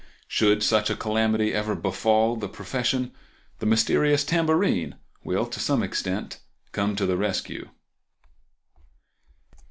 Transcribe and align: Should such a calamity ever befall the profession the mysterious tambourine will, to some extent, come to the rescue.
Should 0.27 0.63
such 0.63 0.89
a 0.89 0.95
calamity 0.95 1.53
ever 1.53 1.75
befall 1.75 2.35
the 2.35 2.49
profession 2.49 3.11
the 3.59 3.67
mysterious 3.67 4.23
tambourine 4.23 4.95
will, 5.23 5.45
to 5.45 5.59
some 5.59 5.83
extent, 5.83 6.39
come 6.71 6.95
to 6.95 7.05
the 7.05 7.17
rescue. 7.17 7.69